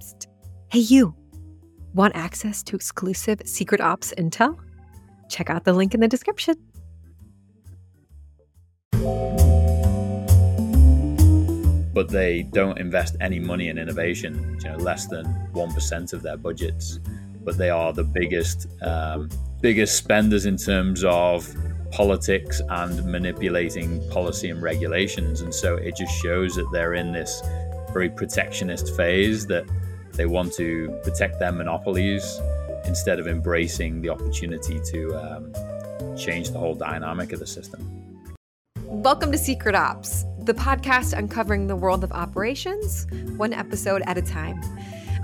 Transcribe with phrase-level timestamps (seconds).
[0.00, 0.26] Psst.
[0.68, 1.14] Hey, you.
[1.94, 4.58] Want access to exclusive Secret Ops intel?
[5.28, 6.54] Check out the link in the description.
[11.94, 15.24] But they don't invest any money in innovation, you know, less than
[15.54, 17.00] 1% of their budgets.
[17.42, 19.30] But they are the biggest, um,
[19.62, 21.48] biggest spenders in terms of
[21.90, 25.40] politics and manipulating policy and regulations.
[25.40, 27.42] And so it just shows that they're in this
[27.92, 29.64] very protectionist phase that
[30.16, 32.40] they want to protect their monopolies
[32.86, 35.52] instead of embracing the opportunity to um,
[36.16, 37.86] change the whole dynamic of the system.
[38.86, 44.22] Welcome to Secret Ops, the podcast uncovering the world of operations, one episode at a
[44.22, 44.60] time.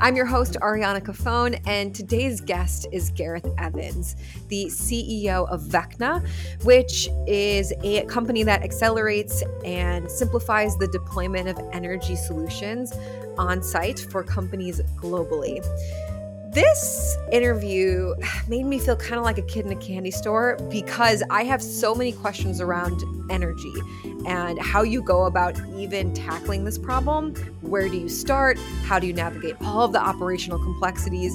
[0.01, 4.17] I'm your host, Ariana Cofone, and today's guest is Gareth Evans,
[4.49, 6.27] the CEO of Veckta,
[6.65, 12.93] which is a company that accelerates and simplifies the deployment of energy solutions
[13.39, 15.65] on site for companies globally.
[16.53, 18.15] This interview
[18.47, 21.63] made me feel kind of like a kid in a candy store because I have
[21.63, 23.73] so many questions around energy
[24.27, 27.35] and how you go about even tackling this problem.
[27.63, 28.59] Where do you start?
[28.85, 31.35] How do you navigate all of the operational complexities?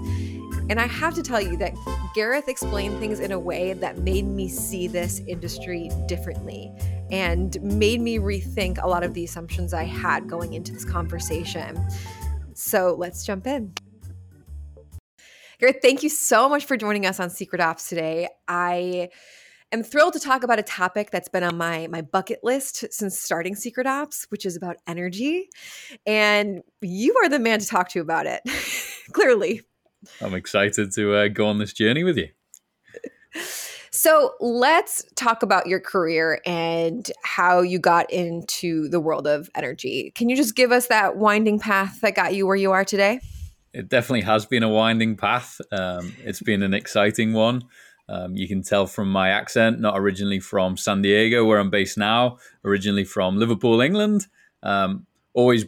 [0.69, 1.73] And I have to tell you that
[2.13, 6.71] Gareth explained things in a way that made me see this industry differently
[7.09, 11.75] and made me rethink a lot of the assumptions I had going into this conversation.
[12.53, 13.73] So let's jump in.
[15.59, 18.27] Gareth, thank you so much for joining us on Secret Ops today.
[18.47, 19.09] I
[19.71, 23.19] am thrilled to talk about a topic that's been on my my bucket list since
[23.19, 25.49] starting Secret Ops, which is about energy.
[26.05, 28.41] And you are the man to talk to about it.
[29.13, 29.61] Clearly.
[30.21, 32.29] I'm excited to uh, go on this journey with you.
[33.89, 40.11] So let's talk about your career and how you got into the world of energy.
[40.13, 43.21] Can you just give us that winding path that got you where you are today?
[43.73, 45.59] It definitely has been a winding path.
[45.71, 47.63] Um, it's been an exciting one.
[48.09, 51.97] Um, you can tell from my accent, not originally from San Diego, where I'm based
[51.97, 54.27] now, originally from Liverpool, England.
[54.63, 55.65] Um, always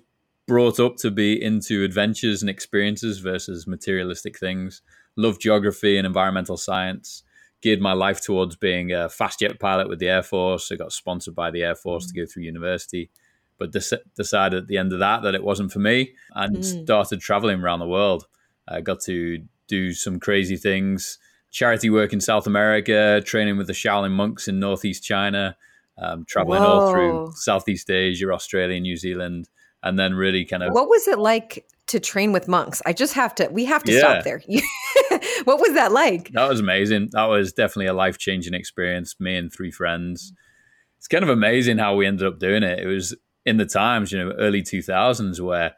[0.48, 4.82] brought up to be into adventures and experiences versus materialistic things.
[5.16, 7.24] Love geography and environmental science.
[7.62, 10.72] Geared my life towards being a fast jet pilot with the Air Force.
[10.72, 13.12] I got sponsored by the Air Force to go through university,
[13.60, 16.84] but de- decided at the end of that that it wasn't for me and mm.
[16.84, 18.26] started traveling around the world.
[18.68, 21.20] I got to do some crazy things
[21.52, 25.56] charity work in South America, training with the Shaolin monks in Northeast China,
[25.98, 26.68] um, traveling Whoa.
[26.68, 29.50] all through Southeast Asia, Australia, New Zealand,
[29.84, 30.74] and then really kind of.
[30.74, 32.82] What was it like to train with monks?
[32.86, 33.48] I just have to.
[33.48, 34.00] We have to yeah.
[34.00, 34.42] stop there.
[35.44, 36.32] what was that like?
[36.32, 37.10] That was amazing.
[37.12, 39.16] That was definitely a life changing experience.
[39.20, 40.34] Me and three friends.
[40.98, 42.80] It's kind of amazing how we ended up doing it.
[42.80, 45.76] It was in the times, you know, early two thousands where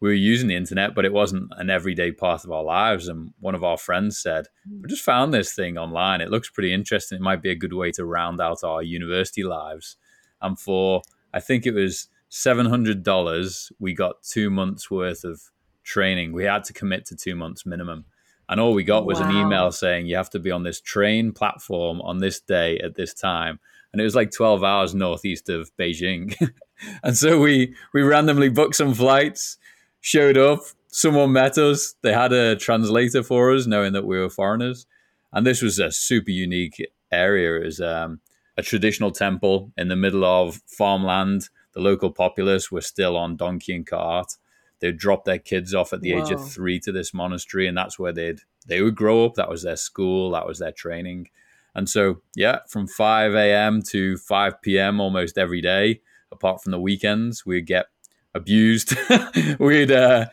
[0.00, 3.08] we were using the internet, but it wasn't an everyday part of our lives.
[3.08, 4.46] And one of our friends said.
[4.80, 6.20] We just found this thing online.
[6.20, 7.16] It looks pretty interesting.
[7.16, 9.96] It might be a good way to round out our university lives.
[10.40, 11.02] And for,
[11.34, 15.40] I think it was $700, we got two months worth of
[15.82, 16.32] training.
[16.32, 18.04] We had to commit to two months minimum.
[18.48, 19.28] And all we got was wow.
[19.28, 22.94] an email saying, You have to be on this train platform on this day at
[22.94, 23.58] this time.
[23.92, 26.34] And it was like 12 hours northeast of Beijing.
[27.02, 29.58] and so we, we randomly booked some flights
[30.00, 30.60] showed up.
[30.88, 31.94] Someone met us.
[32.02, 34.86] They had a translator for us, knowing that we were foreigners.
[35.32, 37.56] And this was a super unique area.
[37.56, 38.20] It was um,
[38.56, 41.48] a traditional temple in the middle of farmland.
[41.74, 44.32] The local populace were still on donkey and cart.
[44.80, 46.24] They'd drop their kids off at the Whoa.
[46.24, 49.34] age of three to this monastery, and that's where they'd they would grow up.
[49.34, 50.30] That was their school.
[50.30, 51.28] That was their training.
[51.74, 53.82] And so, yeah, from 5 a.m.
[53.90, 55.00] to 5 p.m.
[55.00, 56.00] almost every day,
[56.32, 57.86] apart from the weekends, we'd get
[58.34, 58.94] abused.
[59.58, 60.26] we'd uh,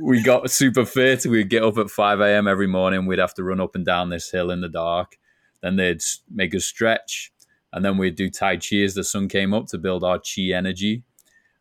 [0.00, 1.26] we got super fit.
[1.26, 2.48] We'd get up at five a.m.
[2.48, 3.06] every morning.
[3.06, 5.18] We'd have to run up and down this hill in the dark.
[5.62, 7.32] Then they'd make us stretch,
[7.72, 10.52] and then we'd do tai chi as the sun came up to build our chi
[10.54, 11.02] energy.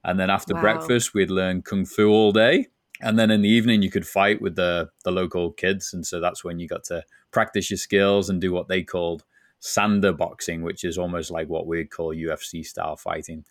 [0.04, 0.62] And then after wow.
[0.62, 2.68] breakfast, we'd learn kung fu all day.
[3.02, 6.20] And then in the evening, you could fight with the the local kids, and so
[6.20, 9.24] that's when you got to practice your skills and do what they called
[9.62, 13.46] sanda boxing, which is almost like what we'd call UFC style fighting.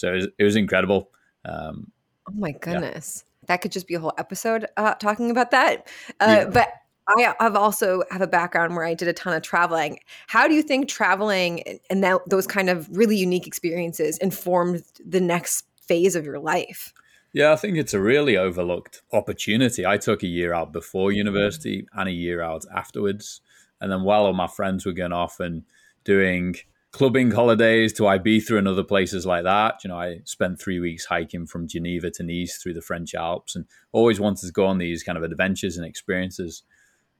[0.00, 1.10] So it was, it was incredible.
[1.44, 1.90] Um,
[2.28, 3.46] oh my goodness, yeah.
[3.48, 5.88] that could just be a whole episode uh, talking about that.
[6.20, 6.44] Uh, yeah.
[6.46, 6.72] But
[7.08, 9.98] I have also have a background where I did a ton of traveling.
[10.28, 15.20] How do you think traveling and that, those kind of really unique experiences informed the
[15.20, 16.92] next phase of your life?
[17.32, 19.84] Yeah, I think it's a really overlooked opportunity.
[19.86, 23.40] I took a year out before university and a year out afterwards.
[23.80, 25.64] And then while all my friends were going off and
[26.04, 26.56] doing
[26.92, 29.84] clubbing holidays to Ibiza and other places like that.
[29.84, 33.54] You know, I spent three weeks hiking from Geneva to Nice through the French Alps
[33.54, 36.62] and always wanted to go on these kind of adventures and experiences.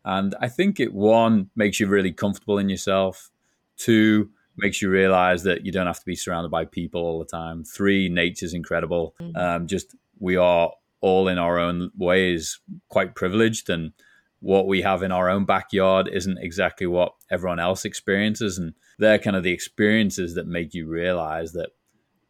[0.05, 3.31] And I think it, one, makes you really comfortable in yourself.
[3.77, 7.25] Two, makes you realize that you don't have to be surrounded by people all the
[7.25, 7.65] time.
[7.65, 9.15] Three, nature's incredible.
[9.21, 9.37] Mm-hmm.
[9.37, 13.93] Um, just we are all in our own ways quite privileged and
[14.41, 18.59] what we have in our own backyard isn't exactly what everyone else experiences.
[18.59, 21.71] And they're kind of the experiences that make you realize that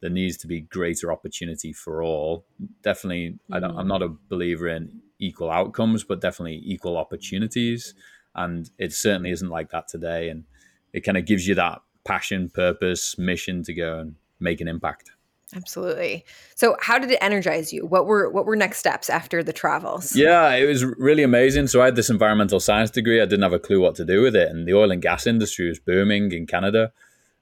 [0.01, 2.47] there needs to be greater opportunity for all.
[2.83, 3.57] Definitely, mm.
[3.57, 7.95] I don't, I'm not a believer in equal outcomes, but definitely equal opportunities.
[8.35, 10.31] And it certainly isn't like that today.
[10.31, 10.45] And
[10.93, 15.13] it kind of gives you that passion, purpose, mission to go and make an impact.
[15.55, 16.25] Absolutely.
[16.55, 17.85] So how did it energize you?
[17.85, 20.15] What were what were next steps after the travels?
[20.15, 21.67] Yeah, it was really amazing.
[21.67, 23.21] So I had this environmental science degree.
[23.21, 25.27] I didn't have a clue what to do with it and the oil and gas
[25.27, 26.93] industry was booming in Canada.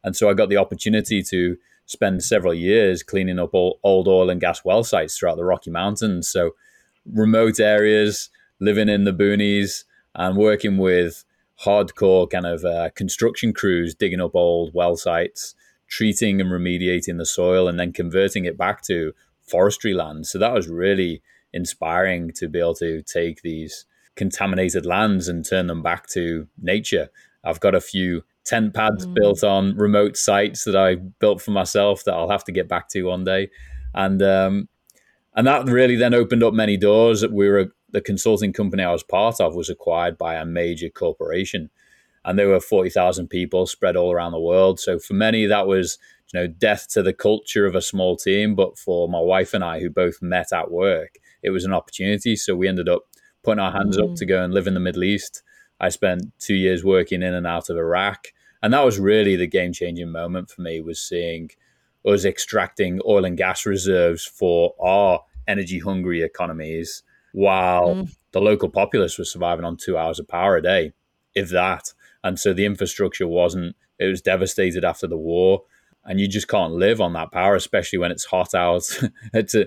[0.03, 4.31] And so I got the opportunity to spend several years cleaning up all old oil
[4.31, 6.29] and gas well sites throughout the Rocky Mountains.
[6.29, 6.53] So
[7.11, 9.85] remote areas, living in the boonies
[10.15, 11.25] and working with
[11.63, 15.55] hardcore kind of uh, construction crews digging up old well sites
[15.89, 20.27] treating and remediating the soil and then converting it back to forestry land.
[20.27, 25.67] So that was really inspiring to be able to take these contaminated lands and turn
[25.67, 27.09] them back to nature.
[27.45, 29.15] I've got a few tent pads mm.
[29.15, 32.89] built on remote sites that I built for myself that I'll have to get back
[32.91, 33.51] to one day.
[33.95, 34.69] And um,
[35.35, 37.27] and that really then opened up many doors.
[37.27, 41.71] We were the consulting company I was part of was acquired by a major corporation
[42.29, 44.79] and there were 40,000 people spread all around the world.
[44.79, 45.99] So for many, that was
[46.31, 48.55] you know death to the culture of a small team.
[48.55, 52.37] But for my wife and I, who both met at work, it was an opportunity.
[52.37, 53.05] So we ended up
[53.43, 54.05] putting our hands mm.
[54.05, 55.43] up to go and live in the Middle East.
[55.81, 58.29] I spent two years working in and out of Iraq,
[58.63, 60.83] and that was really the game changing moment for me.
[60.83, 61.49] Was seeing
[62.05, 67.03] us extracting oil and gas reserves for our energy hungry economies
[67.33, 68.17] while mm.
[68.33, 70.93] the local populace was surviving on two hours of power a day,
[71.35, 73.77] if that and so the infrastructure wasn't.
[73.99, 75.63] It was devastated after the war,
[76.05, 78.83] and you just can't live on that power, especially when it's hot out.
[79.35, 79.67] it's a,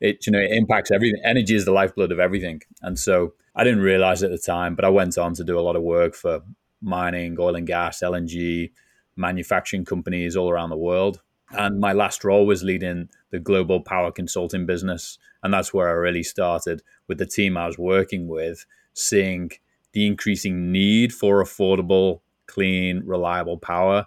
[0.00, 1.20] it you know it impacts everything.
[1.24, 4.84] Energy is the lifeblood of everything, and so I didn't realize at the time, but
[4.84, 6.42] I went on to do a lot of work for
[6.80, 8.70] mining, oil and gas, LNG,
[9.16, 11.20] manufacturing companies all around the world.
[11.50, 15.18] And my last role was leading the global power consulting business.
[15.42, 19.50] And that's where I really started with the team I was working with, seeing
[19.98, 24.06] the increasing need for affordable, clean, reliable power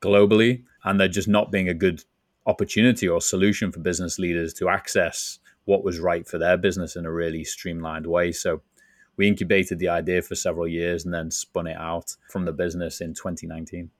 [0.00, 2.02] globally, and there just not being a good
[2.46, 7.04] opportunity or solution for business leaders to access what was right for their business in
[7.04, 8.32] a really streamlined way.
[8.32, 8.62] So
[9.18, 13.02] we incubated the idea for several years and then spun it out from the business
[13.02, 13.90] in 2019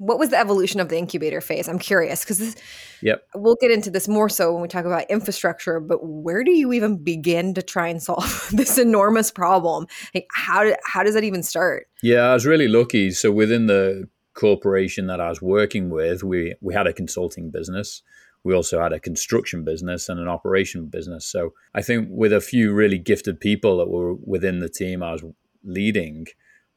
[0.00, 1.68] what was the evolution of the incubator phase?
[1.68, 2.56] I'm curious because
[3.02, 3.22] yep.
[3.34, 5.78] we'll get into this more so when we talk about infrastructure.
[5.78, 9.86] But where do you even begin to try and solve this enormous problem?
[10.14, 11.86] Like how how does that even start?
[12.02, 13.10] Yeah, I was really lucky.
[13.10, 18.02] So within the corporation that I was working with, we we had a consulting business.
[18.42, 21.26] We also had a construction business and an operation business.
[21.26, 25.12] So I think with a few really gifted people that were within the team I
[25.12, 25.22] was
[25.62, 26.26] leading,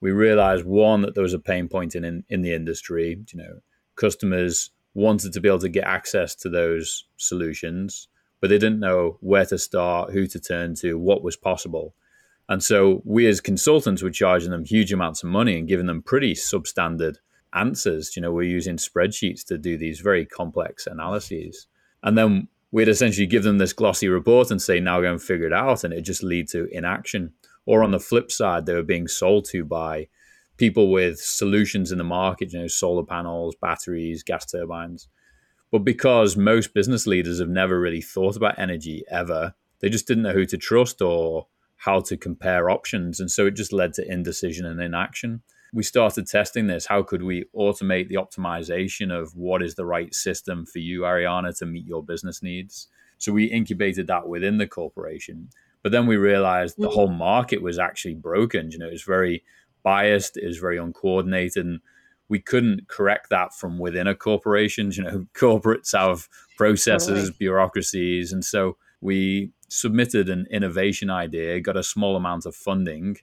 [0.04, 3.18] we realized one that there was a pain point in, in in the industry.
[3.32, 3.62] You know,
[3.96, 8.10] customers wanted to be able to get access to those solutions,
[8.42, 11.96] but they didn't know where to start, who to turn to, what was possible.
[12.50, 16.02] And so we as consultants were charging them huge amounts of money and giving them
[16.02, 17.16] pretty substandard
[17.54, 18.14] answers.
[18.18, 21.68] You know, we're using spreadsheets to do these very complex analyses.
[22.04, 25.48] And then we'd essentially give them this glossy report and say, now go and figure
[25.48, 25.86] it out.
[25.86, 27.31] And it just lead to inaction.
[27.66, 30.08] Or on the flip side, they were being sold to by
[30.58, 35.08] people with solutions in the market, you know, solar panels, batteries, gas turbines.
[35.72, 40.24] But because most business leaders have never really thought about energy ever, they just didn't
[40.24, 43.20] know who to trust or how to compare options.
[43.20, 45.42] And so it just led to indecision and inaction.
[45.74, 46.86] We started testing this.
[46.86, 51.58] How could we automate the optimization of what is the right system for you, Ariana,
[51.58, 52.88] to meet your business needs?
[53.18, 55.50] So we incubated that within the corporation.
[55.83, 56.94] But then we realized the mm.
[56.94, 58.71] whole market was actually broken.
[58.71, 59.44] You know, it was very
[59.83, 61.81] biased, it was very uncoordinated, and
[62.30, 64.92] we couldn't correct that from within a corporation.
[64.92, 67.35] You know, corporates have processes, totally.
[67.37, 73.18] bureaucracies, and so we submitted an innovation idea, got a small amount of funding,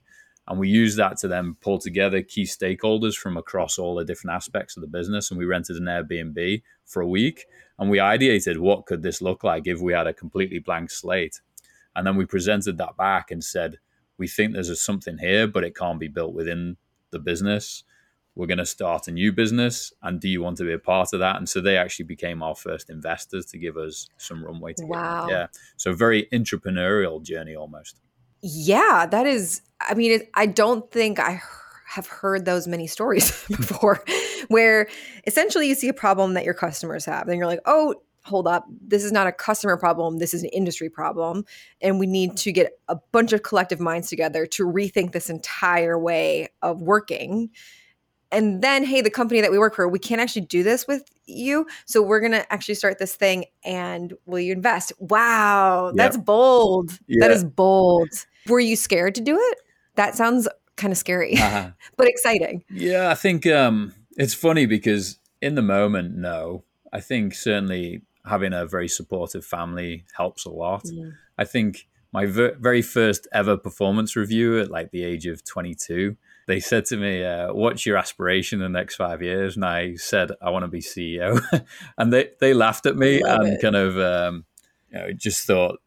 [0.47, 4.35] and we used that to then pull together key stakeholders from across all the different
[4.35, 5.31] aspects of the business.
[5.31, 7.45] And we rented an Airbnb for a week,
[7.79, 11.41] and we ideated what could this look like if we had a completely blank slate.
[11.95, 13.77] And then we presented that back and said,
[14.17, 16.77] we think there's a something here, but it can't be built within
[17.11, 17.83] the business.
[18.35, 21.11] we're going to start a new business and do you want to be a part
[21.11, 21.35] of that?
[21.35, 25.27] And so they actually became our first investors to give us some runway to wow.
[25.27, 25.47] Get, yeah.
[25.75, 27.99] So very entrepreneurial journey almost.
[28.41, 31.41] Yeah that is i mean it, i don't think i
[31.87, 34.03] have heard those many stories before
[34.47, 34.87] where
[35.27, 38.65] essentially you see a problem that your customers have and you're like oh hold up,
[38.85, 41.45] this is not a customer problem, this is an industry problem.
[41.81, 45.97] And we need to get a bunch of collective minds together to rethink this entire
[45.97, 47.49] way of working.
[48.31, 51.03] And then, hey, the company that we work for, we can't actually do this with
[51.25, 51.67] you.
[51.85, 54.93] So we're going to actually start this thing and will you invest?
[54.99, 56.25] Wow, that's yep.
[56.25, 56.97] bold.
[57.07, 57.27] Yeah.
[57.27, 58.09] That is bold.
[58.47, 59.57] Were you scared to do it?
[59.95, 60.47] That sounds
[60.77, 61.71] kind of scary, uh-huh.
[61.97, 62.63] but exciting.
[62.69, 66.63] Yeah, I think um, it's funny because in the moment, no.
[66.93, 70.83] I think certainly having a very supportive family helps a lot.
[70.85, 71.11] Yeah.
[71.37, 76.17] I think my ver- very first ever performance review at like the age of 22,
[76.47, 79.95] they said to me, uh, "What's your aspiration in the next five years?" And I
[79.95, 81.39] said, "I want to be CEO,"
[81.97, 83.61] and they they laughed at me and it.
[83.61, 84.45] kind of um,
[84.91, 85.79] you know just thought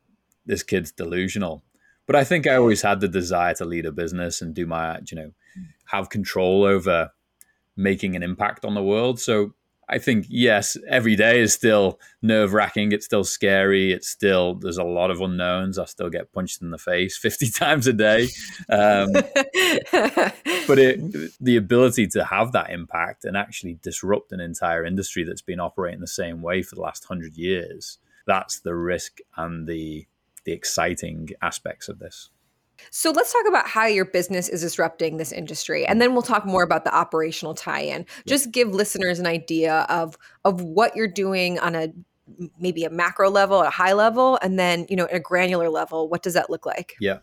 [0.46, 1.62] this kid's delusional.
[2.06, 5.00] But I think I always had the desire to lead a business and do my
[5.10, 5.32] you know
[5.86, 7.10] have control over
[7.76, 9.20] making an impact on the world.
[9.20, 9.54] So
[9.88, 12.92] I think yes, every day is still nerve wracking.
[12.92, 13.92] It's still scary.
[13.92, 15.78] It's still there's a lot of unknowns.
[15.78, 18.28] I still get punched in the face fifty times a day.
[18.68, 25.24] Um, but it, the ability to have that impact and actually disrupt an entire industry
[25.24, 29.66] that's been operating the same way for the last hundred years, that's the risk and
[29.66, 30.06] the
[30.44, 32.30] the exciting aspects of this.
[32.90, 36.44] So let's talk about how your business is disrupting this industry and then we'll talk
[36.44, 38.06] more about the operational tie-in.
[38.26, 41.88] Just give listeners an idea of of what you're doing on a
[42.58, 46.08] maybe a macro level, a high level and then, you know, at a granular level,
[46.08, 46.94] what does that look like?
[47.00, 47.18] Yeah.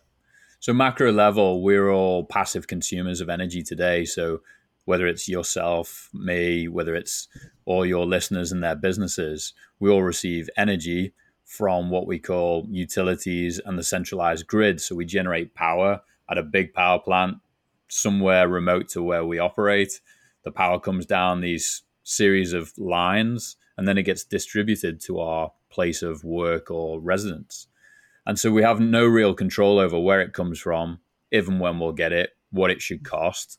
[0.60, 4.42] So macro level, we're all passive consumers of energy today, so
[4.84, 7.28] whether it's yourself, me, whether it's
[7.64, 11.14] all your listeners and their businesses, we all receive energy
[11.52, 14.80] from what we call utilities and the centralized grid.
[14.80, 17.36] So we generate power at a big power plant
[17.88, 20.00] somewhere remote to where we operate.
[20.44, 25.52] The power comes down these series of lines and then it gets distributed to our
[25.68, 27.66] place of work or residence.
[28.24, 31.00] And so we have no real control over where it comes from,
[31.32, 33.58] even when we'll get it, what it should cost.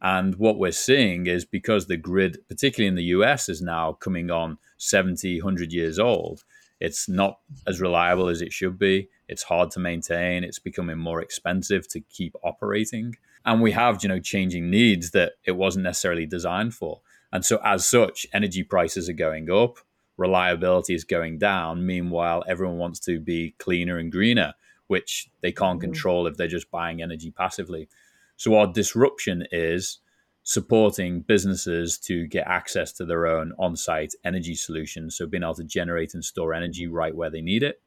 [0.00, 4.30] And what we're seeing is because the grid, particularly in the US, is now coming
[4.30, 6.42] on 70, 100 years old,
[6.80, 9.08] it's not as reliable as it should be.
[9.28, 10.44] It's hard to maintain.
[10.44, 13.16] It's becoming more expensive to keep operating.
[13.44, 17.00] And we have, you know, changing needs that it wasn't necessarily designed for.
[17.32, 19.78] And so as such, energy prices are going up,
[20.16, 21.84] reliability is going down.
[21.86, 24.54] Meanwhile, everyone wants to be cleaner and greener,
[24.86, 25.92] which they can't mm-hmm.
[25.92, 27.88] control if they're just buying energy passively.
[28.36, 30.00] So our disruption is
[30.44, 35.16] supporting businesses to get access to their own on site energy solutions.
[35.16, 37.82] So, being able to generate and store energy right where they need it.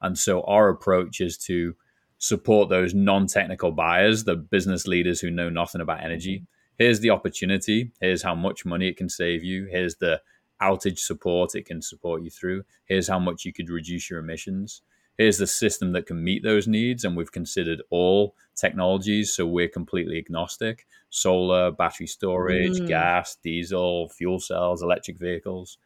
[0.00, 1.74] And so, our approach is to
[2.18, 6.44] support those non technical buyers, the business leaders who know nothing about energy.
[6.78, 7.92] Here's the opportunity.
[8.00, 9.66] Here's how much money it can save you.
[9.70, 10.20] Here's the
[10.62, 12.64] outage support it can support you through.
[12.86, 14.82] Here's how much you could reduce your emissions
[15.18, 17.04] here's the system that can meet those needs.
[17.04, 19.32] And we've considered all technologies.
[19.32, 22.88] So we're completely agnostic solar, battery storage, mm.
[22.88, 25.78] gas, diesel, fuel cells, electric vehicles.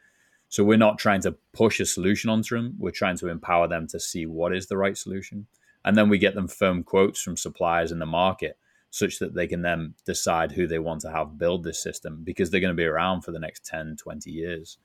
[0.49, 2.75] So we're not trying to push a solution onto them.
[2.79, 5.47] We're trying to empower them to see what is the right solution.
[5.85, 8.59] And then we get them firm quotes from suppliers in the market
[8.91, 12.51] such that they can then decide who they want to have build this system because
[12.51, 14.79] they're going to be around for the next 10, 20 years.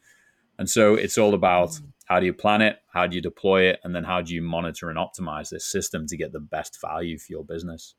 [0.57, 1.83] And so it's all about mm.
[2.05, 4.41] how do you plan it, how do you deploy it, and then how do you
[4.41, 7.95] monitor and optimize this system to get the best value for your business.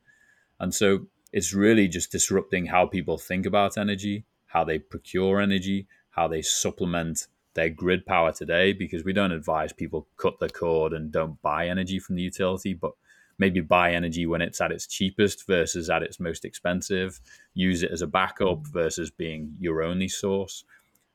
[0.58, 5.86] And so it's really just disrupting how people think about energy, how they procure energy,
[6.10, 10.92] how they supplement their grid power today, because we don't advise people cut the cord
[10.92, 12.92] and don't buy energy from the utility, but
[13.38, 17.20] maybe buy energy when it's at its cheapest versus at its most expensive,
[17.54, 18.72] use it as a backup mm.
[18.72, 20.64] versus being your only source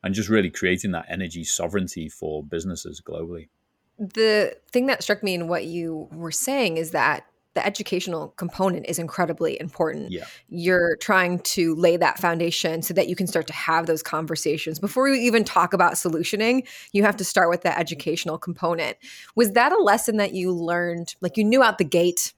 [0.04, 3.50] and just really creating that energy sovereignty for businesses globally.
[3.98, 8.86] The thing that struck me in what you were saying is that the educational component
[8.88, 10.12] is incredibly important.
[10.12, 10.24] Yeah.
[10.48, 14.80] You're trying to lay that foundation so that you can start to have those conversations.
[14.80, 18.98] Before you even talk about solutioning, you have to start with that educational component.
[19.36, 22.34] Was that a lesson that you learned, like you knew out the gate,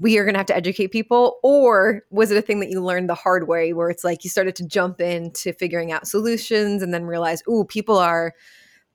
[0.00, 2.82] we are going to have to educate people or was it a thing that you
[2.82, 6.82] learned the hard way where it's like you started to jump into figuring out solutions
[6.82, 8.34] and then realize oh people are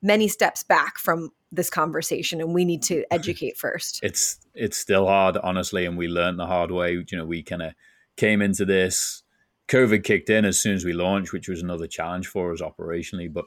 [0.01, 5.07] many steps back from this conversation and we need to educate first it's it's still
[5.07, 7.73] hard honestly and we learned the hard way you know we kind of
[8.15, 9.23] came into this
[9.69, 13.31] COVID kicked in as soon as we launched, which was another challenge for us operationally,
[13.31, 13.45] but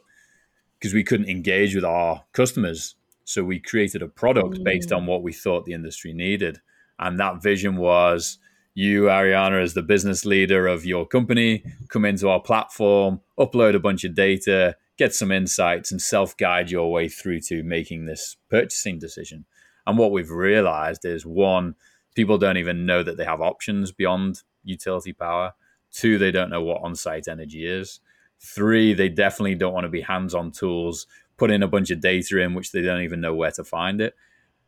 [0.78, 2.96] because we couldn't engage with our customers.
[3.24, 4.64] So we created a product mm.
[4.64, 6.60] based on what we thought the industry needed.
[6.98, 8.38] And that vision was
[8.74, 13.80] you, Ariana, as the business leader of your company, come into our platform, upload a
[13.80, 18.36] bunch of data, get some insights, and self guide your way through to making this
[18.50, 19.46] purchasing decision.
[19.86, 21.74] And what we've realized is one,
[22.14, 25.54] people don't even know that they have options beyond utility power.
[25.92, 28.00] Two, they don't know what on site energy is.
[28.38, 31.06] Three, they definitely don't want to be hands on tools,
[31.38, 34.00] put in a bunch of data in which they don't even know where to find
[34.00, 34.14] it.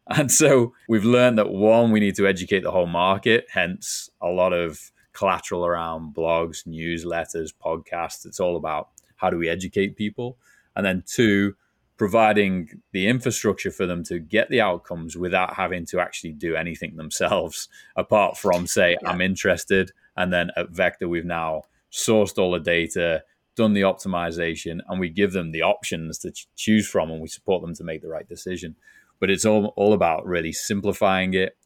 [0.17, 4.29] And so we've learned that one, we need to educate the whole market, hence a
[4.29, 8.25] lot of collateral around blogs, newsletters, podcasts.
[8.25, 10.39] It's all about how do we educate people?
[10.75, 11.57] And then two,
[11.99, 16.97] providing the infrastructure for them to get the outcomes without having to actually do anything
[16.97, 19.11] themselves, apart from say, yeah.
[19.11, 19.91] I'm interested.
[20.17, 23.25] And then at Veckta, we've now sourced all the data,
[23.57, 27.29] done the optimization, and we give them the options to ch- choose from, and we
[27.29, 28.77] support them to make the right decision.
[29.21, 31.57] But it's all, all about really simplifying it,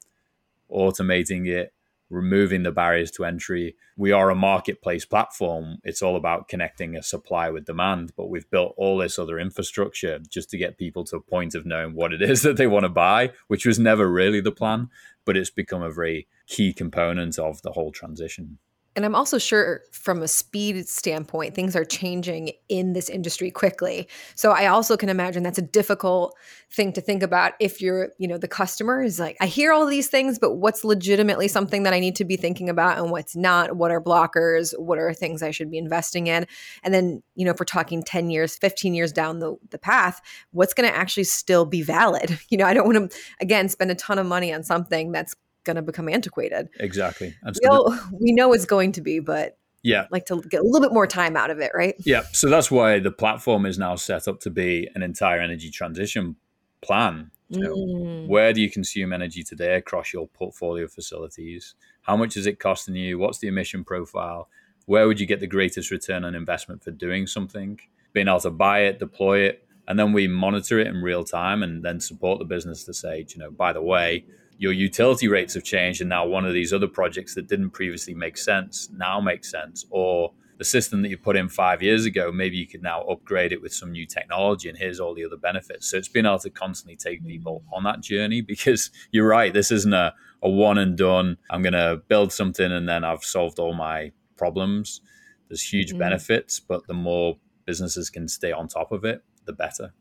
[0.71, 1.73] automating it,
[2.13, 3.75] removing the barriers to entry.
[3.97, 5.79] We are a marketplace platform.
[5.83, 10.19] It's all about connecting a supply with demand, but we've built all this other infrastructure
[10.19, 12.85] just to get people to a point of knowing what it is that they want
[12.85, 14.91] to buy, which was never really the plan,
[15.25, 18.59] but it's become a very key component of the whole transition.
[18.95, 24.07] And I'm also sure from a speed standpoint, things are changing in this industry quickly.
[24.35, 26.37] So I also can imagine that's a difficult
[26.71, 29.87] thing to think about if you're, you know, the customer is like, I hear all
[29.87, 33.35] these things, but what's legitimately something that I need to be thinking about and what's
[33.35, 33.77] not?
[33.77, 34.79] What are blockers?
[34.79, 36.47] What are things I should be investing in?
[36.83, 40.21] And then, you know, if we're talking 10 years, 15 years down the, the path,
[40.51, 42.39] what's going to actually still be valid?
[42.53, 45.35] You know, I don't want to, again, spend a ton of money on something that's
[45.65, 46.69] going to become antiquated.
[46.81, 47.35] Exactly.
[47.43, 50.61] And so we, know, we know it's going to be, but yeah, like to get
[50.61, 51.95] a little bit more time out of it, right?
[52.01, 52.23] Yeah.
[52.33, 56.37] So that's why the platform is now set up to be an entire energy transition
[56.83, 57.31] plan.
[57.51, 58.29] Know, mm.
[58.29, 61.75] Where do you consume energy today across your portfolio facilities?
[62.01, 63.19] How much is it costing you?
[63.19, 64.49] What's the emission profile?
[64.87, 67.79] Where would you get the greatest return on investment for doing something?
[68.15, 71.63] Being able to buy it, deploy it, and then we monitor it in real time
[71.63, 74.25] and then support the business to say, you know, by the way,
[74.59, 78.15] your utility rates have changed and now one of these other projects that didn't previously
[78.15, 82.31] make sense now makes sense or the system that you put in five years ago
[82.31, 85.37] maybe you could now upgrade it with some new technology and here's all the other
[85.37, 85.91] benefits.
[85.91, 89.71] So it's been able to constantly take people on that journey because you're right this
[89.71, 93.59] isn't a, a one and done i'm going to build something and then i've solved
[93.59, 95.01] all my problems.
[95.49, 95.99] There's huge mm-hmm.
[95.99, 97.37] benefits but the more
[97.67, 99.93] businesses can stay on top of it the better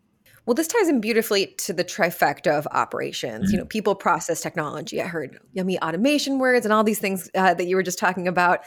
[0.45, 3.45] well, this ties in beautifully to the trifecta of operations.
[3.45, 3.51] Mm-hmm.
[3.51, 5.01] You know, people, process, technology.
[5.01, 8.27] I heard yummy automation words and all these things uh, that you were just talking
[8.27, 8.61] about.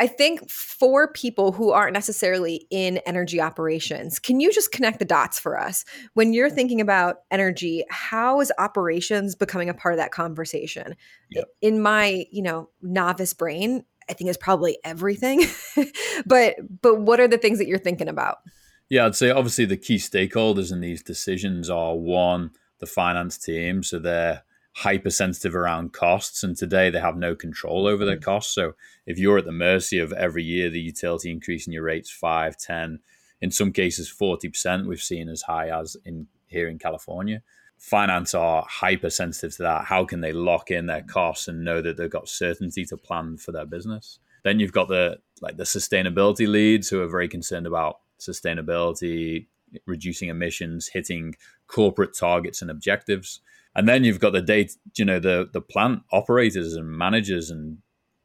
[0.00, 5.04] I think for people who aren't necessarily in energy operations, can you just connect the
[5.04, 5.84] dots for us?
[6.14, 10.96] When you're thinking about energy, how is operations becoming a part of that conversation?
[11.32, 11.44] Yep.
[11.60, 15.44] In my, you know, novice brain, I think it's probably everything.
[16.26, 18.38] but but what are the things that you're thinking about?
[18.90, 22.50] Yeah, I'd say obviously the key stakeholders in these decisions are one,
[22.80, 23.84] the finance team.
[23.84, 26.42] So they're hypersensitive around costs.
[26.42, 28.22] And today they have no control over their mm.
[28.22, 28.52] costs.
[28.52, 28.74] So
[29.06, 32.98] if you're at the mercy of every year the utility increasing your rates 5, 10,
[33.40, 37.42] in some cases 40%, we've seen as high as in here in California.
[37.78, 39.84] Finance are hypersensitive to that.
[39.84, 43.38] How can they lock in their costs and know that they've got certainty to plan
[43.38, 44.18] for their business?
[44.42, 49.46] Then you've got the like the sustainability leads who are very concerned about sustainability,
[49.86, 51.34] reducing emissions, hitting
[51.66, 53.40] corporate targets and objectives.
[53.74, 57.78] And then you've got the data, you know, the the plant operators and managers and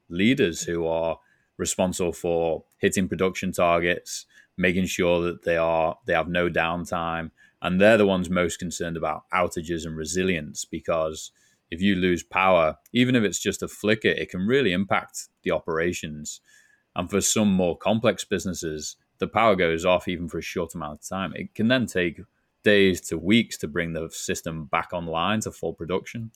[0.10, 1.20] leaders who are
[1.58, 4.26] responsible for hitting production targets,
[4.58, 7.32] making sure that they are they have no downtime,
[7.62, 11.32] and they're the ones most concerned about outages and resilience because
[11.72, 15.52] if you lose power, even if it's just a flicker, it can really impact the
[15.52, 16.42] operations.
[16.96, 21.00] And for some more complex businesses, the power goes off even for a short amount
[21.02, 21.34] of time.
[21.36, 22.22] It can then take
[22.64, 26.32] days to weeks to bring the system back online to full production.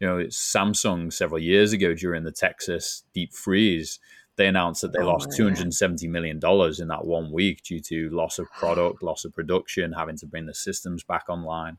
[0.00, 3.98] You know, it's Samsung several years ago during the Texas deep freeze.
[4.36, 7.32] They announced that they oh, lost two hundred and seventy million dollars in that one
[7.32, 11.24] week due to loss of product, loss of production, having to bring the systems back
[11.28, 11.78] online,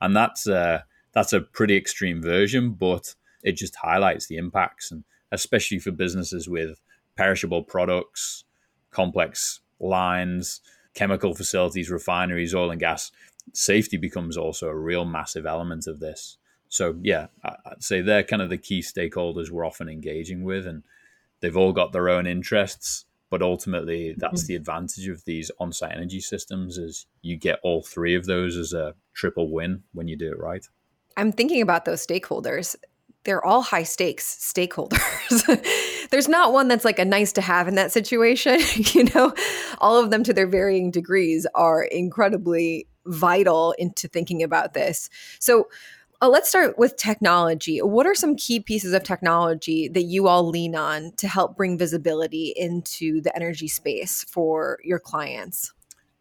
[0.00, 0.80] and that's uh,
[1.12, 6.48] that's a pretty extreme version, but it just highlights the impacts, and especially for businesses
[6.48, 6.80] with
[7.14, 8.44] perishable products,
[8.90, 10.60] complex lines,
[10.94, 13.10] chemical facilities, refineries, oil and gas,
[13.52, 16.38] safety becomes also a real massive element of this.
[16.68, 20.82] So yeah, I'd say they're kind of the key stakeholders we're often engaging with, and
[21.40, 26.20] they've all got their own interests but ultimately that's the advantage of these on-site energy
[26.20, 30.30] systems is you get all three of those as a triple win when you do
[30.30, 30.66] it right.
[31.16, 32.76] I'm thinking about those stakeholders.
[33.24, 34.96] They're all high stakes stakeholders
[36.10, 39.32] there's not one that's like a nice to have in that situation you know
[39.78, 45.68] all of them to their varying degrees are incredibly vital into thinking about this so
[46.20, 47.78] uh, let's start with technology.
[47.80, 51.78] What are some key pieces of technology that you all lean on to help bring
[51.78, 55.72] visibility into the energy space for your clients?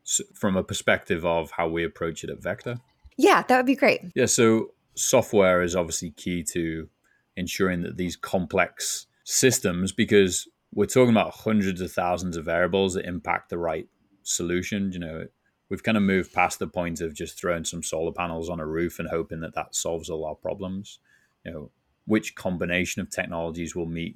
[0.03, 2.79] So from a perspective of how we approach it at Veckta?
[3.17, 4.01] Yeah, that would be great.
[4.13, 6.89] Yeah, so software is obviously key to
[7.35, 13.05] ensuring that these complex systems, because we're talking about hundreds of thousands of variables that
[13.05, 13.85] impact the right
[14.23, 14.89] solution.
[14.93, 15.25] You know,
[15.67, 18.65] we've kind of moved past the point of just throwing some solar panels on a
[18.65, 20.99] roof and hoping that that solves all our problems.
[21.43, 21.71] You know,
[22.05, 24.15] which combination of technologies will meet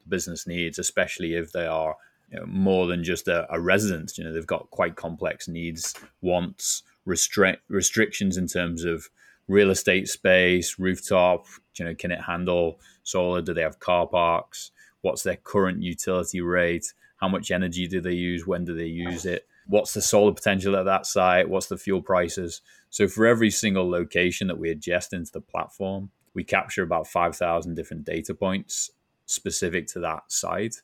[0.00, 1.94] the business needs, especially if they are
[2.32, 4.18] you know, more than just a, a residence.
[4.18, 9.08] You know, they've got quite complex needs, wants, restrict restrictions in terms of
[9.48, 11.46] real estate space, rooftop.
[11.78, 13.42] You know, can it handle solar?
[13.42, 14.70] Do they have car parks?
[15.02, 16.92] What's their current utility rate?
[17.16, 18.46] How much energy do they use?
[18.46, 19.46] When do they use it?
[19.66, 22.62] what's the solar potential at that site, what's the fuel prices.
[22.90, 27.74] So for every single location that we ingest into the platform, we capture about 5,000
[27.74, 28.90] different data points
[29.26, 30.76] specific to that site.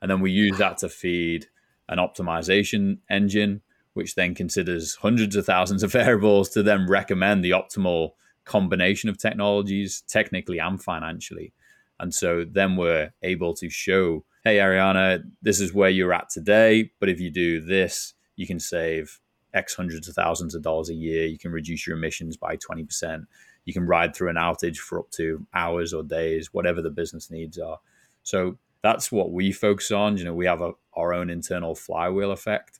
[0.00, 1.46] And then we use that to feed
[1.88, 3.60] an optimization engine,
[4.00, 8.12] which then considers hundreds of thousands of variables to then recommend the optimal
[8.46, 11.52] combination of technologies, technically and financially.
[11.98, 16.92] And so then we're able to show, hey, Ariana, this is where you're at today.
[16.98, 19.20] But if you do this, you can save
[19.52, 21.26] X hundreds of thousands of dollars a year.
[21.26, 23.26] You can reduce your emissions by 20%.
[23.66, 27.30] You can ride through an outage for up to hours or days, whatever the business
[27.30, 27.78] needs are.
[28.22, 30.16] So that's what we focus on.
[30.16, 32.79] You know, we have a, our own internal flywheel effect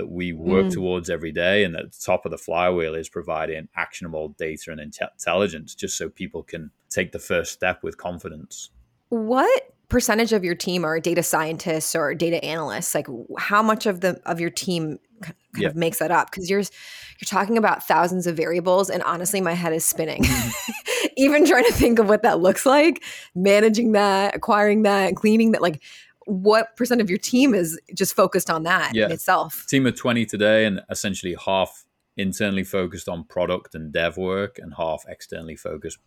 [0.00, 0.72] that we work mm.
[0.72, 1.62] towards every day.
[1.62, 6.08] And at the top of the flywheel is providing actionable data and intelligence just so
[6.08, 8.70] people can take the first step with confidence.
[9.10, 13.08] What percentage of your team are data scientists or data analysts like
[13.38, 15.66] how much of the of your team kind yeah.
[15.66, 19.52] of makes that up because you're you're talking about thousands of variables and honestly my
[19.52, 20.24] head is spinning
[21.16, 23.02] even trying to think of what that looks like
[23.34, 25.82] managing that acquiring that cleaning that like
[26.30, 29.06] what percent of your team is just focused on that yeah.
[29.06, 31.84] in itself team of 20 today and essentially half
[32.16, 35.98] internally focused on product and dev work and half externally focused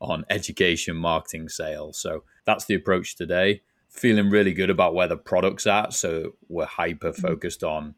[0.00, 1.98] on education, marketing, sales.
[1.98, 3.62] So that's the approach today.
[3.88, 5.92] Feeling really good about where the product's at.
[5.92, 7.22] So we're hyper mm-hmm.
[7.22, 7.94] focused on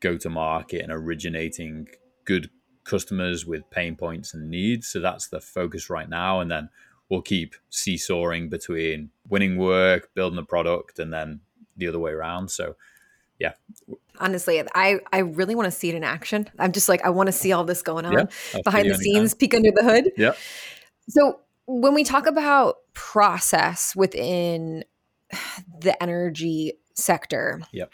[0.00, 1.88] go to market and originating
[2.24, 2.50] good
[2.84, 4.88] customers with pain points and needs.
[4.88, 6.40] So that's the focus right now.
[6.40, 6.68] And then
[7.10, 11.40] we'll keep seesawing between winning work, building the product, and then
[11.76, 12.50] the other way around.
[12.50, 12.76] So
[13.40, 13.52] yeah.
[14.18, 16.48] Honestly, I, I really want to see it in action.
[16.58, 19.34] I'm just like, I want to see all this going on yeah, behind the scenes,
[19.34, 20.12] peek under the hood.
[20.16, 20.34] Yeah.
[21.08, 24.84] So when we talk about process within
[25.80, 27.92] the energy sector, yep.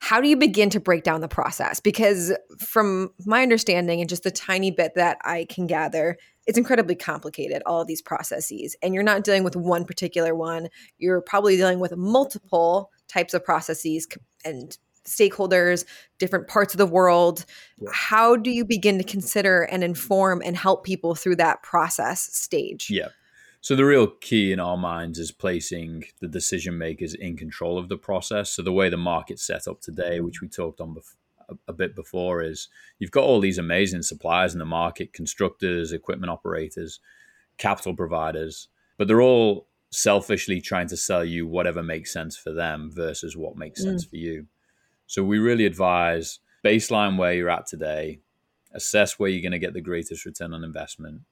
[0.00, 1.80] how do you begin to break down the process?
[1.80, 6.94] Because from my understanding and just the tiny bit that I can gather, it's incredibly
[6.94, 8.76] complicated, all of these processes.
[8.82, 10.68] And you're not dealing with one particular one.
[10.98, 14.08] You're probably dealing with multiple types of processes
[14.44, 14.76] and
[15.06, 15.84] stakeholders,
[16.18, 17.44] different parts of the world.
[17.80, 17.90] Yeah.
[17.92, 22.88] How do you begin to consider and inform and help people through that process stage?
[22.90, 23.08] Yeah.
[23.60, 27.88] So the real key in our minds is placing the decision makers in control of
[27.88, 28.50] the process.
[28.50, 31.14] So the way the market's set up today, which we talked on bef-
[31.68, 36.30] a, bit before, is you've got all these amazing suppliers in the market, constructors, equipment
[36.30, 37.00] operators,
[37.58, 42.90] capital providers, but they're all selfishly trying to sell you whatever makes sense for them
[42.92, 43.84] versus what makes mm.
[43.84, 44.46] sense for you.
[45.06, 48.20] So we really advise baseline where you're at today,
[48.72, 51.22] assess where you're going to get the greatest return on investment,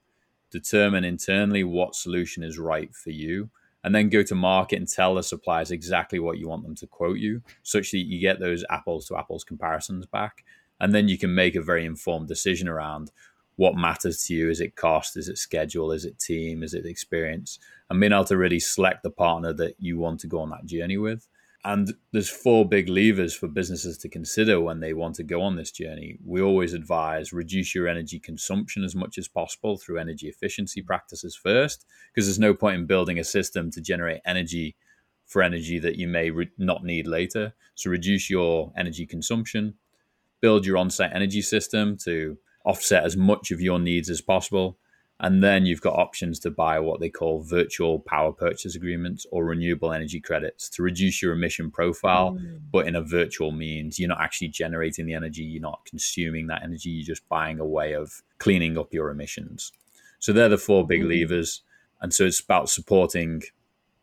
[0.51, 3.49] determine internally what solution is right for you,
[3.83, 6.87] and then go to market and tell the suppliers exactly what you want them to
[6.87, 10.43] quote you, such that you get those apples to apples comparisons back.
[10.79, 13.11] And then you can make a very informed decision around
[13.55, 14.49] what matters to you.
[14.49, 15.17] Is it cost?
[15.17, 15.91] Is it schedule?
[15.91, 16.63] Is it team?
[16.63, 17.59] Is it experience?
[17.89, 20.65] And being able to really select the partner that you want to go on that
[20.65, 21.27] journey with.
[21.63, 25.55] And there's four big levers for businesses to consider when they want to go on
[25.55, 26.17] this journey.
[26.25, 31.35] We always advise reduce your energy consumption as much as possible through energy efficiency practices
[31.35, 34.75] first, because there's no point in building a system to generate energy
[35.27, 37.53] for energy that you may re- not need later.
[37.75, 39.75] So reduce your energy consumption,
[40.41, 44.79] build your on-site energy system to offset as much of your needs as possible,
[45.23, 49.45] And then you've got options to buy what they call virtual power purchase agreements or
[49.45, 52.59] renewable energy credits to reduce your emission profile, mm.
[52.71, 53.99] but in a virtual means.
[53.99, 57.65] You're not actually generating the energy, you're not consuming that energy, you're just buying a
[57.65, 59.71] way of cleaning up your emissions.
[60.17, 61.21] So they're the four big mm.
[61.21, 61.61] levers.
[62.01, 63.43] And so it's about supporting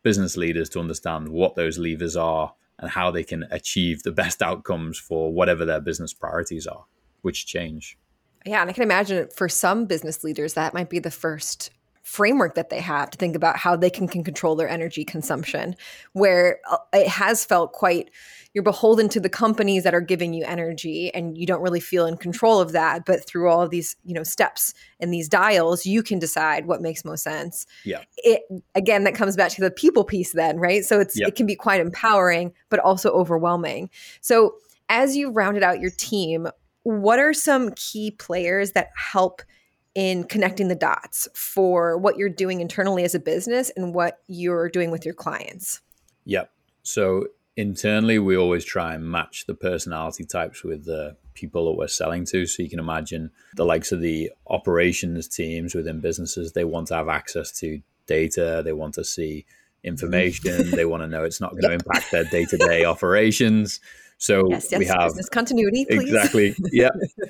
[0.03, 4.41] business leaders to understand what those levers are and how they can achieve the best
[4.41, 6.85] outcomes for whatever their business priorities are,
[7.23, 7.97] which change.
[8.45, 11.71] Yeah, and I can imagine for some business leaders that might be the first
[12.09, 15.75] framework that they have to think about how they can, can control their energy consumption
[16.13, 18.09] where uh, it has felt quite
[18.55, 22.07] you're beholden to the companies that are giving you energy and you don't really feel
[22.07, 25.85] in control of that but through all of these you know steps and these dials
[25.85, 27.67] you can decide what makes most sense.
[27.85, 28.01] Yeah.
[28.17, 28.41] It
[28.73, 30.83] again that comes back to the people piece then right?
[30.83, 33.91] So it's it can be quite empowering but also overwhelming.
[34.21, 34.55] So
[34.89, 36.47] as you've rounded out your team
[36.89, 39.43] what are some key players that help
[39.93, 44.69] in connecting the dots for what you're doing internally as a business and what you're
[44.69, 45.81] doing with your clients?
[46.25, 46.51] Yep.
[46.81, 51.87] So internally, we always try and match the personality types with the people that we're
[51.87, 52.47] selling to.
[52.47, 56.95] So you can imagine the likes of the operations teams within businesses, they want to
[56.95, 59.83] have access to data, they want to see mm.
[59.83, 63.79] information, they want to know it's not going to impact their day to day operations.
[64.19, 66.01] So yes, yes, we have business continuity, please.
[66.01, 66.55] Exactly.
[66.73, 66.89] Yeah.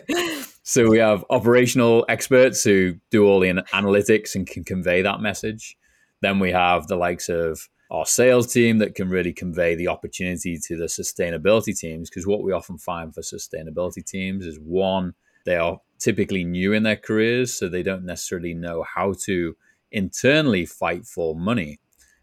[0.64, 5.78] so we have operational experts who do all the analytics and can convey that message.
[6.22, 10.58] Then we have the likes of our sales team that can really convey the opportunity
[10.58, 12.10] to the sustainability teams.
[12.10, 15.14] Because what we often find for sustainability teams is one,
[15.46, 19.56] they are typically new in their careers, so they don't necessarily know how to
[19.92, 21.80] internally fight for money.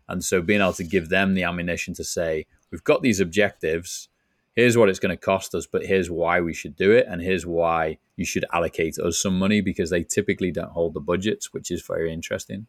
[0.08, 4.08] And so being able to give them the ammunition to say, we've got these objectives
[4.56, 7.22] here's what it's going to cost us, but here's why we should do it, and
[7.22, 11.52] here's why you should allocate us some money because they typically don't hold the budgets,
[11.52, 12.66] which is very interesting.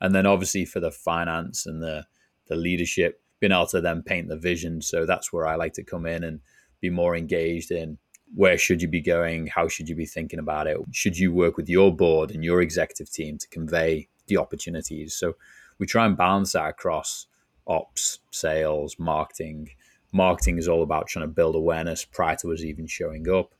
[0.00, 2.04] And then obviously for the finance and the
[2.46, 4.82] the leadership, being able to then paint the vision.
[4.82, 6.40] So that's where I like to come in and
[6.82, 7.96] be more engaged in
[8.34, 11.56] where should you be going, how should you be thinking about it, should you work
[11.56, 15.14] with your board and your executive team to convey the opportunities.
[15.14, 15.36] So
[15.78, 17.26] we try and balance that across
[17.66, 19.70] ops, sales, marketing,
[20.14, 23.54] marketing is all about trying to build awareness prior to us even showing up.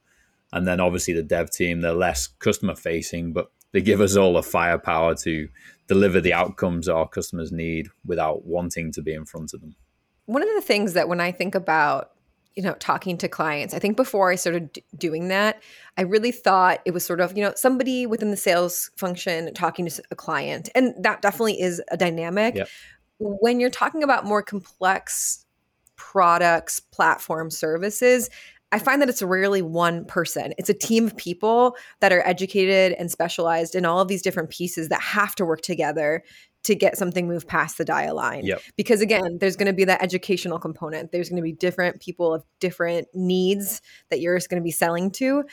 [0.53, 4.35] And then obviously the dev team, they're less customer facing, but they give us all
[4.35, 5.49] the firepower to
[5.89, 9.75] deliver the outcomes our customers need without wanting to be in front of them.
[10.27, 12.13] One of the things that when I think about
[12.55, 15.61] you know talking to clients i think before i started d- doing that
[15.99, 19.89] i really thought it was sort of you know somebody within the sales function talking
[19.89, 22.69] to a client and that definitely is a dynamic yep.
[23.19, 25.44] when you're talking about more complex
[25.97, 28.31] products, platform services,
[28.75, 30.53] I find that it's rarely one person.
[30.59, 34.51] It's a team of people that are educated and specialized in all of these different
[34.51, 36.25] pieces that have to work together
[36.65, 38.45] to get something moved past the dial line.
[38.45, 38.63] Yep.
[38.77, 41.13] Because again, there's going to be that educational component.
[41.13, 43.81] There's going to be different people of different needs
[44.11, 45.45] that you're just going to be selling to.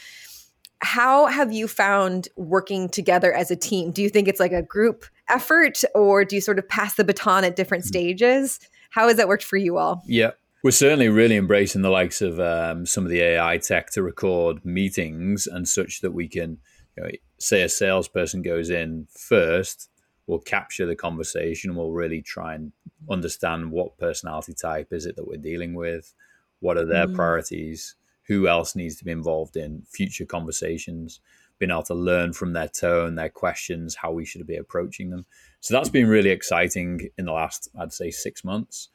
[0.79, 3.91] How have you found working together as a team?
[3.91, 7.03] Do you think it's like a group effort or do you sort of pass the
[7.03, 7.89] baton at different mm-hmm.
[7.89, 8.59] stages?
[8.91, 10.03] How has that worked for you all?
[10.05, 10.31] Yeah.
[10.63, 14.63] We're certainly really embracing the likes of um, some of the AI tech to record
[14.63, 16.59] meetings and such that we can,
[16.95, 19.89] you know, say, a salesperson goes in first,
[20.27, 21.75] we'll capture the conversation.
[21.75, 22.71] We'll really try and
[23.09, 26.13] understand what personality type is it that we're dealing with,
[26.59, 27.15] what are their mm.
[27.15, 27.95] priorities,
[28.27, 31.19] who else needs to be involved in future conversations,
[31.59, 35.25] being able to learn from their tone, their questions, how we should be approaching them.
[35.61, 38.89] So that's been really exciting in the last, I'd say, six months.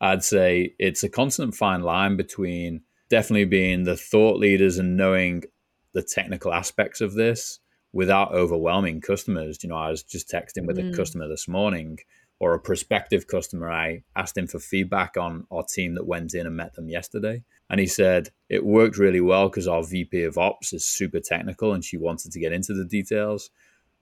[0.00, 5.44] I'd say it's a constant fine line between definitely being the thought leaders and knowing
[5.92, 7.60] the technical aspects of this
[7.92, 9.62] without overwhelming customers.
[9.62, 10.92] You know, I was just texting with mm.
[10.92, 11.98] a customer this morning
[12.40, 13.70] or a prospective customer.
[13.70, 17.44] I asked him for feedback on our team that went in and met them yesterday.
[17.68, 21.72] And he said it worked really well because our VP of Ops is super technical
[21.72, 23.50] and she wanted to get into the details.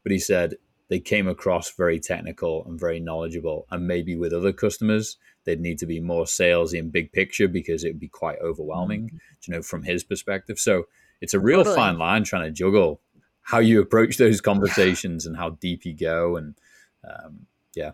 [0.04, 0.54] But he said
[0.88, 3.66] they came across very technical and very knowledgeable.
[3.70, 7.84] And maybe with other customers, they'd need to be more salesy and big picture because
[7.84, 9.16] it would be quite overwhelming, mm-hmm.
[9.46, 10.58] you know, from his perspective.
[10.58, 10.84] So
[11.20, 11.76] it's a real totally.
[11.76, 13.00] fine line trying to juggle
[13.42, 16.36] how you approach those conversations and how deep you go.
[16.36, 16.54] And
[17.04, 17.92] um, yeah.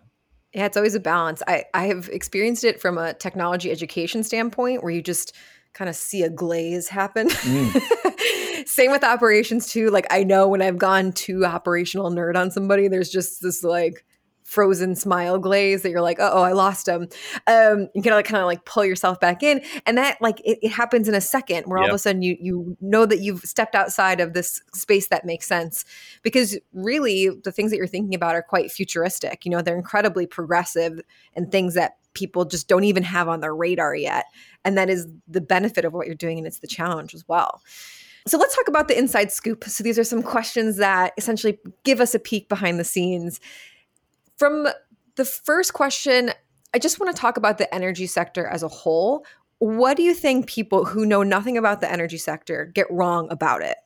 [0.53, 1.41] Yeah, it's always a balance.
[1.47, 5.35] I, I have experienced it from a technology education standpoint where you just
[5.73, 7.27] kind of see a glaze happen.
[7.27, 7.73] Mm.
[8.65, 9.89] Same with operations too.
[9.89, 14.05] Like I know when I've gone too operational nerd on somebody, there's just this like
[14.43, 17.07] frozen smile glaze that you're like, oh, I lost him.
[17.47, 20.59] Um, you gotta like, kind of like pull yourself back in, and that like it,
[20.61, 23.41] it happens in a second, where all of a sudden you you know that you've
[23.41, 25.83] stepped outside of this space that makes sense,
[26.21, 29.45] because really the things that you're thinking about are quite futuristic.
[29.45, 31.01] You know, they're incredibly progressive
[31.35, 34.25] and things that people just don't even have on their radar yet,
[34.63, 37.61] and that is the benefit of what you're doing, and it's the challenge as well.
[38.27, 39.63] So let's talk about the inside scoop.
[39.65, 43.39] So these are some questions that essentially give us a peek behind the scenes.
[44.37, 44.67] From
[45.15, 46.31] the first question,
[46.73, 49.25] I just want to talk about the energy sector as a whole.
[49.59, 53.61] What do you think people who know nothing about the energy sector get wrong about
[53.61, 53.77] it?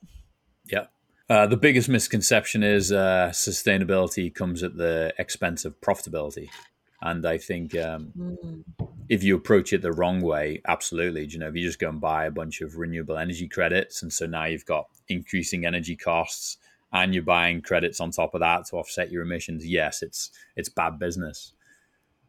[0.66, 0.86] Yeah.
[1.30, 6.50] Uh, the biggest misconception is uh, sustainability comes at the expense of profitability.
[7.02, 8.14] And I think um,
[9.08, 11.26] if you approach it the wrong way, absolutely.
[11.26, 14.12] You know, if you just go and buy a bunch of renewable energy credits, and
[14.12, 16.58] so now you've got increasing energy costs,
[16.92, 19.66] and you're buying credits on top of that to offset your emissions.
[19.66, 21.54] Yes, it's it's bad business.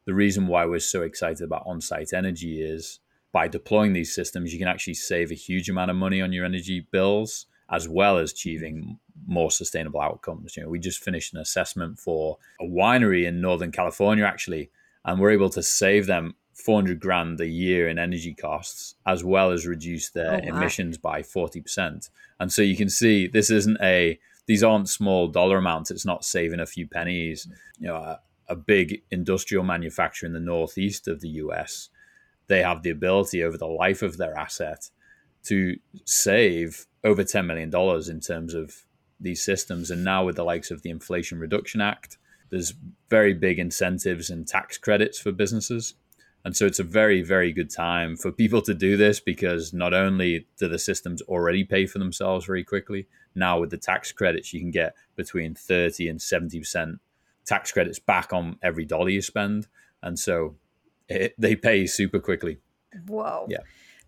[0.04, 3.00] The reason why we're so excited about on-site energy is
[3.33, 6.44] by deploying these systems, you can actually save a huge amount of money on your
[6.44, 10.56] energy bills, as well as achieving more sustainable outcomes.
[10.56, 14.70] You know, we just finished an assessment for a winery in Northern California, actually,
[15.04, 19.50] and we're able to save them 400 grand a year in energy costs, as well
[19.50, 20.56] as reduce their Oh, wow.
[20.56, 22.11] emissions by 40%.
[22.38, 25.90] And so you can see this isn't a, these aren't small dollar amounts.
[25.90, 27.46] It's not saving a few pennies.
[27.78, 31.88] You know, a, a big industrial manufacturer in the northeast of the US,
[32.48, 34.90] they have the ability over the life of their asset
[35.44, 37.72] to save over $10 million
[38.11, 38.85] in terms of
[39.18, 39.90] these systems.
[39.90, 42.18] And now with the likes of the Inflation Reduction Act,
[42.50, 42.74] there's
[43.09, 45.94] very big incentives and tax credits for businesses.
[46.44, 49.92] And so it's a very, very good time for people to do this because not
[49.92, 54.53] only do the systems already pay for themselves very quickly, now with the tax credits,
[54.53, 56.98] you can get between 30 and 70%
[57.44, 59.68] tax credits back on every dollar you spend.
[60.03, 60.57] And so
[61.09, 62.59] it, they pay super quickly.
[63.07, 63.46] Whoa.
[63.48, 63.59] Yeah.